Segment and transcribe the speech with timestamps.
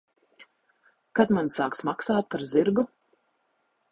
[1.19, 2.89] Kad man sāks maksāt par zirgu?